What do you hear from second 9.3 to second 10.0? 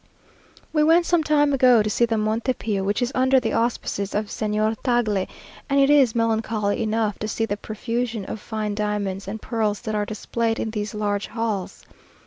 pearls that